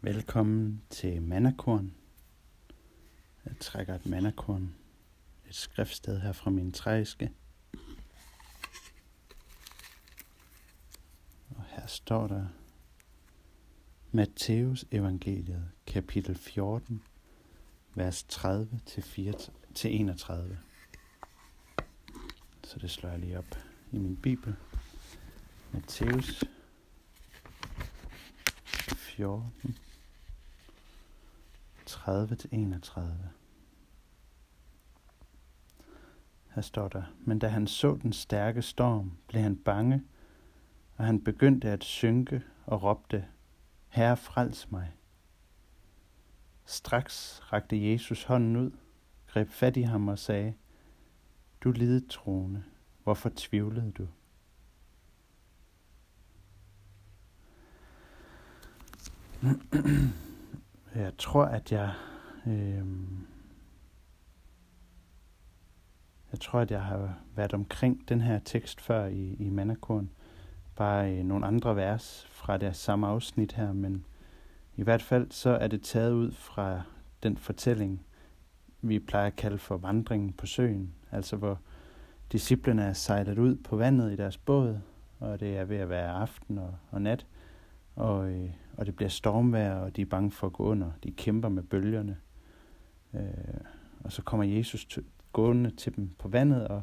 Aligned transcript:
Velkommen 0.00 0.82
til 0.90 1.22
Mannakorn. 1.22 1.94
Jeg 3.44 3.54
trækker 3.60 3.94
et 3.94 4.06
mannakorn, 4.06 4.74
et 5.48 5.54
skriftsted 5.54 6.20
her 6.20 6.32
fra 6.32 6.50
min 6.50 6.72
træske. 6.72 7.32
Og 11.50 11.64
her 11.68 11.86
står 11.86 12.26
der 12.26 12.46
Matteus 14.12 14.84
evangeliet, 14.90 15.70
kapitel 15.86 16.34
14, 16.34 17.02
vers 17.94 18.24
30 18.28 18.80
til 19.74 19.94
31. 19.94 20.58
Så 22.64 22.78
det 22.78 22.90
slår 22.90 23.10
jeg 23.10 23.18
lige 23.18 23.38
op 23.38 23.58
i 23.92 23.98
min 23.98 24.16
bibel. 24.16 24.56
Matteus 25.72 26.44
14, 28.96 29.78
30 31.98 32.36
til 32.36 32.48
31. 32.52 33.30
Her 36.54 36.62
står 36.62 36.88
der, 36.88 37.02
men 37.20 37.38
da 37.38 37.48
han 37.48 37.66
så 37.66 37.98
den 38.02 38.12
stærke 38.12 38.62
storm, 38.62 39.12
blev 39.28 39.42
han 39.42 39.56
bange, 39.56 40.02
og 40.96 41.04
han 41.04 41.24
begyndte 41.24 41.68
at 41.70 41.84
synke 41.84 42.42
og 42.66 42.82
råbte, 42.82 43.26
Herre, 43.88 44.16
frels 44.16 44.70
mig. 44.70 44.92
Straks 46.64 47.40
rakte 47.52 47.90
Jesus 47.90 48.24
hånden 48.24 48.56
ud, 48.56 48.70
greb 49.26 49.48
fat 49.48 49.76
i 49.76 49.82
ham 49.82 50.08
og 50.08 50.18
sagde, 50.18 50.54
Du 51.60 51.70
lidet 51.70 52.10
troende, 52.10 52.64
hvorfor 53.02 53.30
tvivlede 53.36 53.92
du? 53.92 54.08
Jeg 60.94 61.12
tror, 61.18 61.44
at 61.44 61.72
jeg... 61.72 61.92
Øh, 62.46 62.84
jeg 66.32 66.40
tror, 66.40 66.60
at 66.60 66.70
jeg 66.70 66.82
har 66.82 67.14
været 67.36 67.54
omkring 67.54 68.08
den 68.08 68.20
her 68.20 68.38
tekst 68.38 68.80
før 68.80 69.06
i, 69.06 69.36
i 69.38 69.50
Mannakorn. 69.50 70.10
Bare 70.76 71.16
i 71.16 71.22
nogle 71.22 71.46
andre 71.46 71.76
vers 71.76 72.26
fra 72.30 72.56
det 72.56 72.76
samme 72.76 73.06
afsnit 73.06 73.52
her, 73.52 73.72
men 73.72 74.04
i 74.76 74.82
hvert 74.82 75.02
fald 75.02 75.30
så 75.30 75.50
er 75.50 75.68
det 75.68 75.82
taget 75.82 76.12
ud 76.12 76.32
fra 76.32 76.82
den 77.22 77.36
fortælling, 77.36 78.06
vi 78.82 78.98
plejer 78.98 79.26
at 79.26 79.36
kalde 79.36 79.58
for 79.58 79.76
vandringen 79.76 80.32
på 80.32 80.46
søen. 80.46 80.94
Altså 81.12 81.36
hvor 81.36 81.58
disciplene 82.32 82.82
er 82.82 82.92
sejlet 82.92 83.38
ud 83.38 83.56
på 83.56 83.76
vandet 83.76 84.12
i 84.12 84.16
deres 84.16 84.38
båd, 84.38 84.80
og 85.18 85.40
det 85.40 85.56
er 85.56 85.64
ved 85.64 85.76
at 85.76 85.88
være 85.88 86.10
aften 86.10 86.58
og, 86.58 86.74
og 86.90 87.02
nat, 87.02 87.26
og, 87.98 88.30
øh, 88.30 88.50
og 88.76 88.86
det 88.86 88.96
bliver 88.96 89.08
stormvejr, 89.08 89.74
og 89.74 89.96
de 89.96 90.02
er 90.02 90.06
bange 90.06 90.30
for 90.30 90.46
at 90.46 90.52
gå 90.52 90.64
under. 90.64 90.90
De 91.04 91.10
kæmper 91.10 91.48
med 91.48 91.62
bølgerne. 91.62 92.16
Øh, 93.14 93.60
og 94.00 94.12
så 94.12 94.22
kommer 94.22 94.44
Jesus 94.44 94.84
t- 94.84 95.04
gående 95.32 95.70
til 95.70 95.96
dem 95.96 96.10
på 96.18 96.28
vandet, 96.28 96.68
og, 96.68 96.82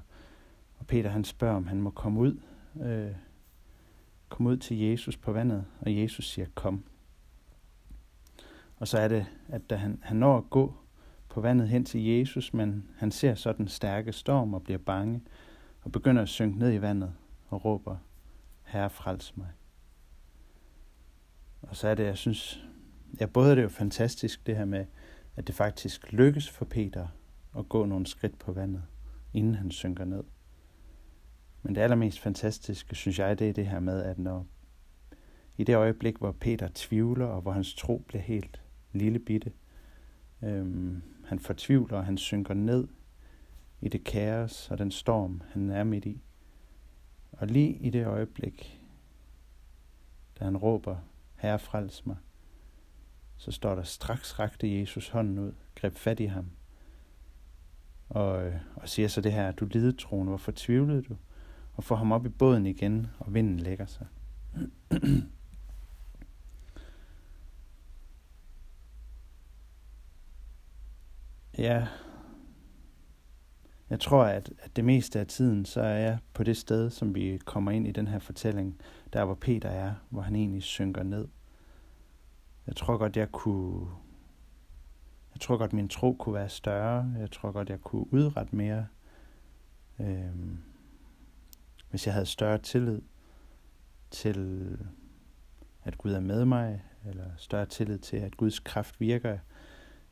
og 0.79 0.87
Peter 0.87 1.09
han 1.09 1.23
spørger, 1.23 1.55
om 1.55 1.67
han 1.67 1.81
må 1.81 1.89
komme 1.89 2.19
ud, 2.19 2.39
øh, 2.81 3.11
komme 4.29 4.49
ud 4.49 4.57
til 4.57 4.77
Jesus 4.77 5.17
på 5.17 5.31
vandet, 5.31 5.65
og 5.81 5.97
Jesus 5.97 6.29
siger, 6.29 6.47
kom. 6.55 6.83
Og 8.77 8.87
så 8.87 8.97
er 8.97 9.07
det, 9.07 9.25
at 9.47 9.69
da 9.69 9.75
han, 9.75 9.99
han 10.03 10.17
når 10.17 10.37
at 10.37 10.49
gå 10.49 10.73
på 11.29 11.41
vandet 11.41 11.69
hen 11.69 11.85
til 11.85 12.05
Jesus, 12.05 12.53
men 12.53 12.87
han 12.97 13.11
ser 13.11 13.35
så 13.35 13.53
den 13.53 13.67
stærke 13.67 14.11
storm 14.11 14.53
og 14.53 14.63
bliver 14.63 14.77
bange, 14.77 15.21
og 15.83 15.91
begynder 15.91 16.21
at 16.21 16.29
synke 16.29 16.59
ned 16.59 16.73
i 16.73 16.81
vandet 16.81 17.13
og 17.49 17.65
råber, 17.65 17.97
Herre, 18.63 18.89
frels 18.89 19.37
mig. 19.37 19.47
Og 21.67 21.75
så 21.75 21.87
er 21.87 21.95
det, 21.95 22.05
jeg 22.05 22.17
synes, 22.17 22.63
ja, 23.19 23.25
både 23.25 23.51
er 23.51 23.55
det 23.55 23.63
jo 23.63 23.69
fantastisk 23.69 24.47
det 24.47 24.57
her 24.57 24.65
med, 24.65 24.85
at 25.35 25.47
det 25.47 25.55
faktisk 25.55 26.13
lykkes 26.13 26.49
for 26.49 26.65
Peter 26.65 27.07
at 27.57 27.69
gå 27.69 27.85
nogle 27.85 28.05
skridt 28.05 28.39
på 28.39 28.51
vandet, 28.51 28.83
inden 29.33 29.55
han 29.55 29.71
synker 29.71 30.05
ned. 30.05 30.23
Men 31.63 31.75
det 31.75 31.81
allermest 31.81 32.19
fantastiske, 32.19 32.95
synes 32.95 33.19
jeg, 33.19 33.39
det 33.39 33.49
er 33.49 33.53
det 33.53 33.67
her 33.67 33.79
med, 33.79 34.03
at 34.03 34.19
når 34.19 34.47
i 35.57 35.63
det 35.63 35.75
øjeblik, 35.75 36.17
hvor 36.17 36.31
Peter 36.31 36.69
tvivler, 36.73 37.25
og 37.25 37.41
hvor 37.41 37.51
hans 37.51 37.75
tro 37.75 38.03
bliver 38.07 38.21
helt 38.21 38.61
lille 38.93 39.19
bitte, 39.19 39.51
øhm, 40.43 41.01
han 41.25 41.39
fortvivler, 41.39 41.97
og 41.97 42.05
han 42.05 42.17
synker 42.17 42.53
ned 42.53 42.87
i 43.81 43.89
det 43.89 44.03
kaos 44.03 44.71
og 44.71 44.77
den 44.77 44.91
storm, 44.91 45.41
han 45.49 45.69
er 45.69 45.83
midt 45.83 46.05
i. 46.05 46.21
Og 47.31 47.47
lige 47.47 47.73
i 47.73 47.89
det 47.89 48.05
øjeblik, 48.05 48.81
da 50.39 50.43
han 50.43 50.57
råber, 50.57 50.97
Herre 51.35 51.59
frels 51.59 52.05
mig, 52.05 52.17
så 53.37 53.51
står 53.51 53.75
der 53.75 53.83
straks 53.83 54.39
rakte 54.39 54.79
Jesus 54.79 55.09
hånden 55.09 55.39
ud, 55.39 55.53
greb 55.75 55.95
fat 55.95 56.19
i 56.19 56.25
ham, 56.25 56.49
og, 58.09 58.45
øh, 58.47 58.55
og 58.75 58.89
siger 58.89 59.07
så 59.07 59.21
det 59.21 59.33
her, 59.33 59.51
du 59.51 59.65
lidetroen, 59.65 60.27
hvorfor 60.27 60.51
tvivlede 60.55 61.01
du? 61.01 61.15
Og 61.75 61.83
får 61.83 61.95
ham 61.95 62.11
op 62.11 62.25
i 62.25 62.29
båden 62.29 62.65
igen, 62.65 63.07
og 63.19 63.33
vinden 63.33 63.59
lægger 63.59 63.85
sig. 63.85 64.07
ja, 71.57 71.87
jeg 73.89 73.99
tror, 73.99 74.23
at, 74.23 74.53
at 74.59 74.75
det 74.75 74.85
meste 74.85 75.19
af 75.19 75.27
tiden, 75.27 75.65
så 75.65 75.81
er 75.81 75.97
jeg 75.97 76.17
på 76.33 76.43
det 76.43 76.57
sted, 76.57 76.89
som 76.89 77.15
vi 77.15 77.39
kommer 77.45 77.71
ind 77.71 77.87
i 77.87 77.91
den 77.91 78.07
her 78.07 78.19
fortælling, 78.19 78.79
der 79.13 79.25
hvor 79.25 79.35
Peter 79.35 79.69
er, 79.69 79.93
hvor 80.09 80.21
han 80.21 80.35
egentlig 80.35 80.63
synker 80.63 81.03
ned. 81.03 81.27
Jeg 82.67 82.75
tror 82.75 82.97
godt, 82.97 83.17
jeg 83.17 83.31
kunne... 83.31 83.87
Jeg 85.33 85.41
tror 85.41 85.57
godt, 85.57 85.73
min 85.73 85.89
tro 85.89 86.13
kunne 86.13 86.35
være 86.35 86.49
større. 86.49 87.13
Jeg 87.19 87.31
tror 87.31 87.51
godt, 87.51 87.69
jeg 87.69 87.81
kunne 87.81 88.13
udrette 88.13 88.55
mere. 88.55 88.87
Øhm, 89.99 90.57
hvis 91.89 92.05
jeg 92.05 92.13
havde 92.13 92.25
større 92.25 92.57
tillid 92.57 93.01
til, 94.11 94.77
at 95.83 95.97
Gud 95.97 96.11
er 96.11 96.19
med 96.19 96.45
mig, 96.45 96.83
eller 97.05 97.25
større 97.37 97.65
tillid 97.65 97.97
til, 97.97 98.17
at 98.17 98.37
Guds 98.37 98.59
kraft 98.59 98.99
virker 98.99 99.37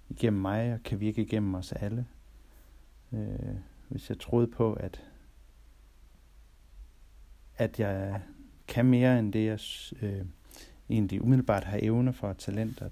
igennem 0.09 0.41
mig 0.41 0.73
og 0.73 0.83
kan 0.83 1.00
virke 1.00 1.22
igennem 1.22 1.56
os 1.56 1.72
alle. 1.72 2.06
Øh, 3.13 3.56
hvis 3.90 4.09
jeg 4.09 4.19
troede 4.19 4.47
på, 4.47 4.74
at, 4.74 5.03
at 7.57 7.79
jeg 7.79 8.22
kan 8.68 8.85
mere 8.85 9.19
end 9.19 9.34
det, 9.34 9.46
jeg 9.46 9.59
øh, 10.01 10.25
egentlig 10.90 11.22
umiddelbart 11.22 11.63
har 11.63 11.79
evner 11.81 12.12
for 12.12 12.28
og 12.28 12.38
talenter. 12.38 12.90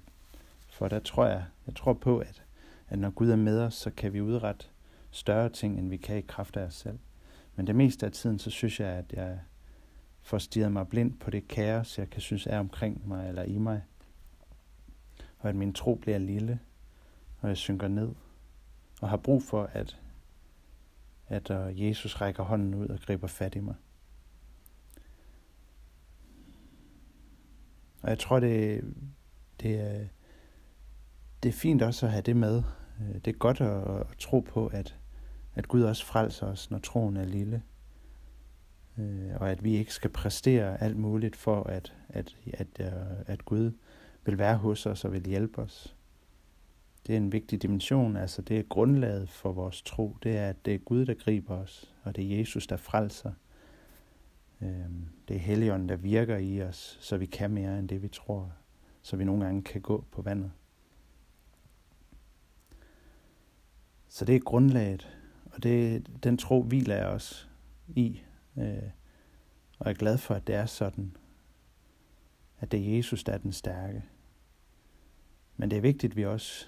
For 0.68 0.88
der 0.88 0.98
tror 1.00 1.26
jeg, 1.26 1.44
jeg 1.66 1.74
tror 1.74 1.92
på, 1.92 2.18
at, 2.18 2.42
at 2.88 2.98
når 2.98 3.10
Gud 3.10 3.30
er 3.30 3.36
med 3.36 3.60
os, 3.60 3.74
så 3.74 3.90
kan 3.90 4.12
vi 4.12 4.20
udrette 4.20 4.66
større 5.10 5.48
ting, 5.48 5.78
end 5.78 5.88
vi 5.88 5.96
kan 5.96 6.18
i 6.18 6.20
kraft 6.20 6.56
af 6.56 6.62
os 6.64 6.74
selv. 6.74 6.98
Men 7.56 7.66
det 7.66 7.76
meste 7.76 8.06
af 8.06 8.12
tiden, 8.12 8.38
så 8.38 8.50
synes 8.50 8.80
jeg, 8.80 8.88
at 8.88 9.12
jeg 9.12 9.38
får 10.22 10.38
stirret 10.38 10.72
mig 10.72 10.88
blind 10.88 11.18
på 11.18 11.30
det 11.30 11.48
kaos, 11.48 11.98
jeg 11.98 12.10
kan 12.10 12.20
synes 12.20 12.46
er 12.46 12.58
omkring 12.58 13.08
mig 13.08 13.28
eller 13.28 13.42
i 13.42 13.58
mig. 13.58 13.82
Og 15.38 15.48
at 15.48 15.54
min 15.54 15.72
tro 15.72 15.94
bliver 15.94 16.18
lille, 16.18 16.60
og 17.40 17.48
jeg 17.48 17.56
synker 17.56 17.88
ned. 17.88 18.10
Og 19.00 19.08
har 19.08 19.16
brug 19.16 19.42
for, 19.42 19.70
at, 19.72 19.98
at 21.32 21.50
øh, 21.50 21.82
Jesus 21.88 22.20
rækker 22.20 22.42
hånden 22.42 22.74
ud 22.74 22.88
og 22.88 22.98
griber 23.00 23.26
fat 23.26 23.54
i 23.54 23.60
mig. 23.60 23.74
Og 28.02 28.10
jeg 28.10 28.18
tror, 28.18 28.40
det, 28.40 28.84
det, 29.60 29.80
er, 29.80 30.06
det 31.42 31.48
er 31.48 31.52
fint 31.52 31.82
også 31.82 32.06
at 32.06 32.12
have 32.12 32.22
det 32.22 32.36
med. 32.36 32.62
Øh, 33.00 33.14
det 33.14 33.26
er 33.26 33.38
godt 33.38 33.60
at, 33.60 34.00
at 34.00 34.18
tro 34.18 34.40
på, 34.40 34.66
at, 34.66 34.98
at 35.54 35.68
Gud 35.68 35.82
også 35.82 36.04
frelser 36.04 36.46
os, 36.46 36.70
når 36.70 36.78
troen 36.78 37.16
er 37.16 37.24
lille. 37.24 37.62
Øh, 38.98 39.30
og 39.36 39.50
at 39.50 39.64
vi 39.64 39.76
ikke 39.76 39.94
skal 39.94 40.10
præstere 40.10 40.82
alt 40.82 40.96
muligt 40.96 41.36
for, 41.36 41.62
at, 41.62 41.94
at, 42.08 42.36
at, 42.52 42.80
at 43.26 43.44
Gud 43.44 43.72
vil 44.24 44.38
være 44.38 44.56
hos 44.56 44.86
os 44.86 45.04
og 45.04 45.12
vil 45.12 45.26
hjælpe 45.26 45.62
os. 45.62 45.96
Det 47.06 47.12
er 47.12 47.16
en 47.16 47.32
vigtig 47.32 47.62
dimension, 47.62 48.16
altså 48.16 48.42
det 48.42 48.58
er 48.58 48.62
grundlaget 48.62 49.28
for 49.28 49.52
vores 49.52 49.82
tro, 49.82 50.16
det 50.22 50.36
er, 50.36 50.48
at 50.48 50.64
det 50.64 50.74
er 50.74 50.78
Gud, 50.78 51.06
der 51.06 51.14
griber 51.14 51.56
os, 51.56 51.94
og 52.02 52.16
det 52.16 52.24
er 52.24 52.38
Jesus, 52.38 52.66
der 52.66 52.76
frelser. 52.76 53.32
Øhm, 54.60 55.08
det 55.28 55.36
er 55.36 55.40
Helligånden, 55.40 55.88
der 55.88 55.96
virker 55.96 56.36
i 56.36 56.62
os, 56.62 56.98
så 57.00 57.16
vi 57.16 57.26
kan 57.26 57.50
mere 57.50 57.78
end 57.78 57.88
det, 57.88 58.02
vi 58.02 58.08
tror, 58.08 58.52
så 59.02 59.16
vi 59.16 59.24
nogle 59.24 59.44
gange 59.44 59.62
kan 59.62 59.80
gå 59.80 60.04
på 60.10 60.22
vandet. 60.22 60.52
Så 64.08 64.24
det 64.24 64.36
er 64.36 64.40
grundlaget, 64.40 65.18
og 65.44 65.62
det, 65.62 66.06
den 66.24 66.38
tro 66.38 66.62
hviler 66.62 66.96
jeg 66.96 67.06
også 67.06 67.46
i, 67.88 68.22
øh, 68.58 68.90
og 69.78 69.86
jeg 69.86 69.90
er 69.90 69.98
glad 69.98 70.18
for, 70.18 70.34
at 70.34 70.46
det 70.46 70.54
er 70.54 70.66
sådan, 70.66 71.16
at 72.60 72.72
det 72.72 72.80
er 72.80 72.96
Jesus, 72.96 73.24
der 73.24 73.32
er 73.32 73.38
den 73.38 73.52
stærke. 73.52 74.04
Men 75.56 75.70
det 75.70 75.76
er 75.76 75.80
vigtigt, 75.80 76.10
at 76.10 76.16
vi 76.16 76.26
også 76.26 76.66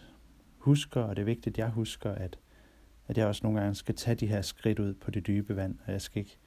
husker, 0.64 1.00
og 1.00 1.16
det 1.16 1.22
er 1.22 1.26
vigtigt, 1.26 1.54
at 1.54 1.58
jeg 1.58 1.68
husker, 1.68 2.10
at, 2.10 2.38
at 3.08 3.18
jeg 3.18 3.26
også 3.26 3.40
nogle 3.42 3.60
gange 3.60 3.74
skal 3.74 3.94
tage 3.94 4.14
de 4.14 4.26
her 4.26 4.42
skridt 4.42 4.78
ud 4.78 4.94
på 4.94 5.10
det 5.10 5.26
dybe 5.26 5.56
vand, 5.56 5.78
og 5.86 5.92
jeg 5.92 6.00
skal 6.00 6.20
ikke 6.20 6.38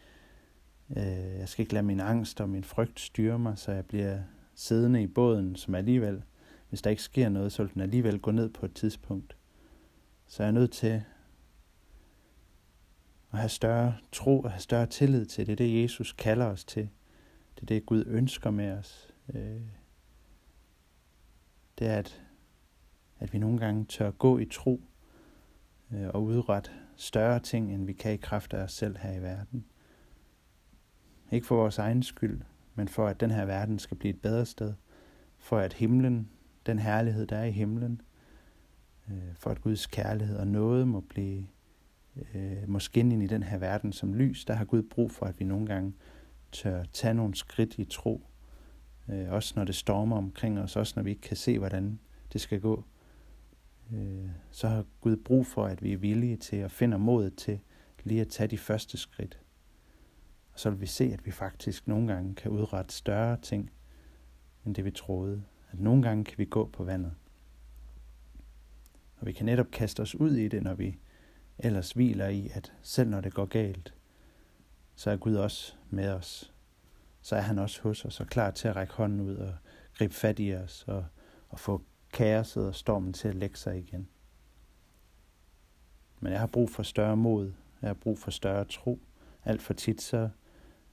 Øh, 0.90 1.40
jeg 1.40 1.50
skal 1.50 1.64
ikke 1.64 1.74
lade 1.74 1.86
min 1.86 2.00
angst 2.00 2.42
og 2.42 2.50
min 2.50 2.64
frygt 2.64 3.00
styre 3.00 3.40
mig, 3.40 3.58
så 3.58 3.72
jeg 3.72 3.86
bliver 3.86 4.20
siddende 4.56 5.04
i 5.04 5.08
båden, 5.08 5.56
som 5.56 5.76
alligevel 5.76 6.24
hvis 6.70 6.82
der 6.82 6.90
ikke 6.90 7.02
sker 7.02 7.30
noget, 7.30 7.52
så 7.52 7.64
vil 7.64 7.74
den 7.74 7.82
alligevel 7.82 8.20
gå 8.20 8.32
ned 8.32 8.50
på 8.50 8.66
et 8.66 8.74
tidspunkt. 8.74 9.38
Så 10.28 10.44
jeg 10.44 10.48
er 10.48 10.54
nødt 10.54 10.72
til 10.72 11.04
at 13.32 13.40
have 13.40 13.50
større 13.50 13.98
tro 14.12 14.40
og 14.40 14.52
have 14.52 14.62
større 14.62 14.86
tillid 14.86 15.26
til 15.26 15.48
det. 15.48 15.58
Det 15.58 15.64
er 15.64 15.68
det, 15.68 15.84
Jesus 15.84 16.14
kalder 16.14 16.46
os 16.46 16.66
til. 16.66 16.90
Det 17.56 17.62
er 17.62 17.66
det, 17.66 17.86
Gud 17.86 18.04
ønsker 18.08 18.52
med 18.52 18.72
os. 18.72 19.10
Øh, 19.34 19.62
det 21.80 21.88
er, 21.88 21.96
at, 21.98 22.24
at 23.20 23.34
vi 23.34 23.38
nogle 23.38 23.58
gange 23.58 23.86
tør 23.86 24.12
gå 24.12 24.38
i 24.38 24.46
tro 24.46 24.82
øh, 25.94 26.08
og 26.08 26.24
udrette 26.24 26.72
større 26.96 27.40
ting, 27.40 27.74
end 27.74 27.86
vi 27.86 27.94
kan 27.94 28.14
i 28.14 28.18
kraft 28.18 28.54
af 28.54 28.64
os 28.64 28.74
selv 28.74 28.98
her 28.98 29.14
i 29.14 29.22
verden. 29.22 29.66
Ikke 31.32 31.48
for 31.48 31.56
vores 31.56 31.78
egen 31.78 32.04
skyld, 32.04 32.42
men 32.76 32.88
for 32.88 33.08
at 33.08 33.20
den 33.20 33.32
her 33.32 33.46
verden 33.46 33.80
skal 33.80 33.98
blive 33.98 34.14
et 34.14 34.22
bedre 34.22 34.46
sted. 34.46 34.74
For 35.38 35.58
at 35.58 35.74
himlen, 35.74 36.30
den 36.66 36.80
herlighed, 36.80 37.28
der 37.28 37.38
er 37.38 37.46
i 37.46 37.52
himlen, 37.52 38.02
øh, 39.10 39.36
for 39.36 39.50
at 39.50 39.62
Guds 39.62 39.88
kærlighed 39.88 40.38
og 40.38 40.48
noget 40.48 40.88
må 40.88 41.00
blive 41.00 41.48
øh, 42.34 42.70
må 42.70 42.80
skinne 42.80 43.14
ind 43.14 43.24
i 43.24 43.28
den 43.28 43.44
her 43.44 43.58
verden 43.58 43.94
som 43.94 44.14
lys, 44.14 44.46
der 44.46 44.54
har 44.54 44.66
Gud 44.66 44.84
brug 44.84 45.12
for, 45.12 45.26
at 45.26 45.40
vi 45.40 45.46
nogle 45.46 45.66
gange 45.66 45.94
tør 46.52 46.84
tage 46.84 47.14
nogle 47.14 47.36
skridt 47.36 47.76
i 47.78 47.86
tro. 47.86 48.22
Øh, 49.10 49.32
også 49.32 49.54
når 49.56 49.64
det 49.64 49.76
stormer 49.76 50.18
omkring 50.18 50.60
os, 50.60 50.76
også 50.76 50.94
når 50.96 51.04
vi 51.04 51.10
ikke 51.10 51.22
kan 51.22 51.38
se, 51.38 51.60
hvordan 51.60 52.00
det 52.34 52.42
skal 52.42 52.62
gå. 52.62 52.84
Øh, 53.94 54.30
så 54.52 54.68
har 54.68 54.86
Gud 55.02 55.18
brug 55.18 55.46
for, 55.46 55.66
at 55.66 55.84
vi 55.84 55.94
er 55.94 55.98
villige 55.98 56.38
til 56.38 56.56
at 56.56 56.72
finde 56.72 56.98
modet 56.98 57.36
til 57.36 57.60
lige 58.04 58.22
at 58.22 58.28
tage 58.28 58.48
de 58.48 58.58
første 58.58 58.98
skridt. 58.98 59.40
Og 60.54 60.60
så 60.60 60.70
vil 60.70 60.82
vi 60.82 60.86
se, 60.86 61.04
at 61.04 61.26
vi 61.26 61.32
faktisk 61.32 61.88
nogle 61.88 62.14
gange 62.14 62.36
kan 62.36 62.52
udrette 62.52 62.94
større 62.94 63.38
ting, 63.42 63.72
end 64.66 64.76
det 64.76 64.86
vi 64.86 64.92
troede. 64.92 65.44
At 65.72 65.80
nogle 65.80 66.04
gange 66.04 66.24
kan 66.24 66.38
vi 66.38 66.46
gå 66.46 66.70
på 66.74 66.84
vandet. 66.84 67.14
Og 69.18 69.28
vi 69.28 69.32
kan 69.32 69.46
netop 69.46 69.72
kaste 69.72 70.02
os 70.02 70.16
ud 70.16 70.32
i 70.32 70.48
det, 70.48 70.64
når 70.64 70.74
vi 70.74 71.00
ellers 71.60 71.92
hviler 71.92 72.28
i, 72.28 72.50
at 72.54 72.74
selv 72.82 73.10
når 73.10 73.22
det 73.22 73.34
går 73.34 73.46
galt, 73.46 73.94
så 74.96 75.12
er 75.12 75.18
Gud 75.18 75.36
også 75.36 75.76
med 75.90 76.10
os. 76.10 76.54
Så 77.22 77.36
er 77.36 77.42
han 77.42 77.60
også 77.60 77.82
hos 77.82 78.06
os 78.06 78.20
og 78.20 78.28
klar 78.28 78.52
til 78.52 78.68
at 78.68 78.76
række 78.76 78.94
hånden 78.94 79.22
ud 79.22 79.36
og 79.36 79.54
gribe 79.94 80.14
fat 80.14 80.40
i 80.40 80.54
os 80.54 80.86
og, 80.88 81.06
og 81.50 81.60
få 81.60 81.82
kaoset 82.18 82.68
og 82.68 82.76
stormen 82.76 83.14
til 83.14 83.28
at 83.28 83.36
lægge 83.36 83.58
sig 83.58 83.78
igen. 83.78 84.08
Men 86.20 86.32
jeg 86.32 86.40
har 86.40 86.48
brug 86.48 86.70
for 86.70 86.84
større 86.84 87.18
mod. 87.18 87.54
Jeg 87.82 87.90
har 87.90 87.94
brug 87.94 88.20
for 88.20 88.32
større 88.32 88.66
tro. 88.66 89.00
Alt 89.46 89.62
for 89.62 89.74
tit 89.74 90.02
så 90.02 90.30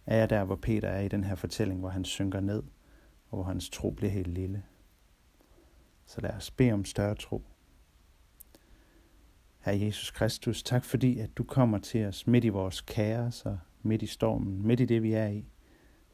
er 0.06 0.16
jeg 0.16 0.30
der, 0.30 0.44
hvor 0.44 0.56
Peter 0.56 0.88
er 0.88 1.00
i 1.00 1.08
den 1.08 1.24
her 1.24 1.34
fortælling, 1.34 1.80
hvor 1.80 1.88
han 1.88 2.04
synker 2.04 2.40
ned, 2.40 2.62
og 3.30 3.36
hvor 3.36 3.42
hans 3.42 3.70
tro 3.70 3.90
bliver 3.90 4.10
helt 4.10 4.28
lille. 4.28 4.62
Så 6.06 6.20
lad 6.20 6.30
os 6.30 6.50
bede 6.50 6.72
om 6.72 6.84
større 6.84 7.14
tro. 7.14 7.42
Herre 9.60 9.80
Jesus 9.80 10.10
Kristus, 10.10 10.62
tak 10.62 10.84
fordi, 10.84 11.18
at 11.18 11.36
du 11.36 11.44
kommer 11.44 11.78
til 11.78 12.06
os 12.06 12.26
midt 12.26 12.44
i 12.44 12.48
vores 12.48 12.80
kaos 12.80 13.46
og 13.46 13.58
midt 13.82 14.02
i 14.02 14.06
stormen, 14.06 14.66
midt 14.66 14.80
i 14.80 14.84
det, 14.84 15.02
vi 15.02 15.12
er 15.12 15.28
i, 15.28 15.44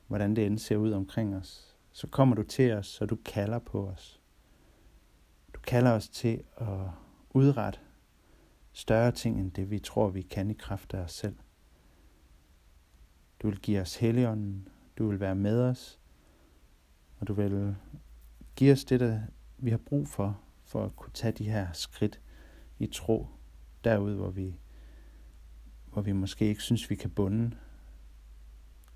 hvordan 0.07 0.37
det 0.37 0.47
end 0.47 0.59
ser 0.59 0.77
ud 0.77 0.93
omkring 0.93 1.37
os. 1.37 1.77
Så 1.93 2.07
kommer 2.07 2.37
du 2.37 2.43
til 2.43 2.73
os, 2.73 3.01
og 3.01 3.11
du 3.11 3.17
kalder 3.25 3.59
på 3.59 3.87
os. 3.87 4.20
Kalder 5.71 5.91
os 5.91 6.09
til 6.09 6.43
at 6.57 6.89
udrette 7.31 7.79
større 8.73 9.13
ting, 9.13 9.41
end 9.41 9.53
det 9.53 9.71
vi 9.71 9.79
tror, 9.79 10.09
vi 10.09 10.23
kan 10.23 10.51
i 10.51 10.55
kraft 10.55 10.95
af 10.95 10.99
os 10.99 11.13
selv. 11.13 11.37
Du 13.43 13.49
vil 13.49 13.61
give 13.61 13.81
os 13.81 13.97
heligånden, 13.97 14.69
du 14.99 15.09
vil 15.09 15.21
være 15.21 15.35
med 15.35 15.63
os, 15.63 16.01
og 17.19 17.29
du 17.29 17.35
vil 17.35 17.77
give 18.57 18.73
os 18.73 18.85
det, 18.85 19.01
der 19.01 19.21
vi 19.59 19.71
har 19.71 19.77
brug 19.79 20.09
for, 20.09 20.41
for 20.65 20.85
at 20.85 20.97
kunne 20.97 21.13
tage 21.13 21.33
de 21.33 21.51
her 21.51 21.73
skridt 21.73 22.21
i 22.79 22.87
tro, 22.87 23.27
derud, 23.85 24.15
hvor 24.15 24.31
vi, 24.31 24.59
hvor 25.93 26.03
vi 26.03 26.13
måske 26.13 26.45
ikke 26.45 26.63
synes, 26.63 26.91
vi 26.91 26.95
kan 26.95 27.11
bunde. 27.11 27.57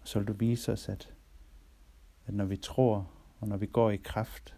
Og 0.00 0.08
så 0.08 0.18
vil 0.18 0.28
du 0.28 0.32
vise 0.32 0.72
os, 0.72 0.88
at, 0.88 1.14
at 2.26 2.34
når 2.34 2.44
vi 2.44 2.56
tror, 2.56 3.10
og 3.40 3.48
når 3.48 3.56
vi 3.56 3.66
går 3.66 3.90
i 3.90 3.96
kraft, 3.96 4.56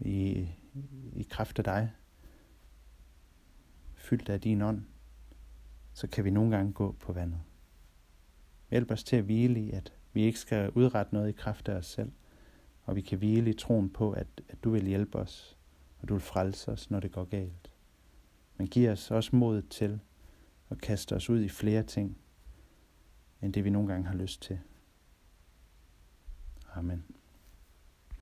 i, 0.00 0.48
i 1.12 1.26
kraft 1.30 1.58
af 1.58 1.64
dig, 1.64 1.92
fyldt 3.94 4.28
af 4.28 4.40
din 4.40 4.62
ånd, 4.62 4.84
så 5.92 6.06
kan 6.06 6.24
vi 6.24 6.30
nogle 6.30 6.56
gange 6.56 6.72
gå 6.72 6.92
på 6.92 7.12
vandet. 7.12 7.40
Hjælp 8.70 8.90
os 8.90 9.04
til 9.04 9.16
at 9.16 9.24
hvile 9.24 9.60
i, 9.60 9.70
at 9.70 9.92
vi 10.12 10.22
ikke 10.22 10.38
skal 10.38 10.70
udrette 10.70 11.14
noget 11.14 11.28
i 11.28 11.32
kraft 11.32 11.68
af 11.68 11.74
os 11.74 11.86
selv, 11.86 12.12
og 12.82 12.96
vi 12.96 13.00
kan 13.00 13.18
hvile 13.18 13.50
i 13.50 13.54
troen 13.54 13.90
på, 13.90 14.12
at, 14.12 14.26
at 14.48 14.64
du 14.64 14.70
vil 14.70 14.86
hjælpe 14.86 15.18
os, 15.18 15.56
og 16.00 16.08
du 16.08 16.14
vil 16.14 16.20
frelse 16.20 16.72
os, 16.72 16.90
når 16.90 17.00
det 17.00 17.12
går 17.12 17.24
galt. 17.24 17.70
Men 18.56 18.66
giv 18.66 18.90
os 18.90 19.10
også 19.10 19.36
mod 19.36 19.62
til 19.62 20.00
at 20.70 20.80
kaste 20.80 21.16
os 21.16 21.30
ud 21.30 21.42
i 21.42 21.48
flere 21.48 21.82
ting, 21.82 22.18
end 23.42 23.52
det 23.52 23.64
vi 23.64 23.70
nogle 23.70 23.88
gange 23.88 24.06
har 24.06 24.14
lyst 24.14 24.42
til. 24.42 24.58
Amen. 26.74 27.04